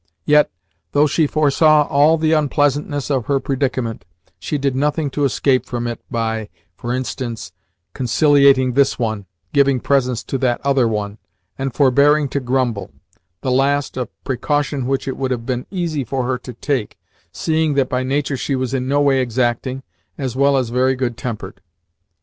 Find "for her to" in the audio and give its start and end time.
16.03-16.53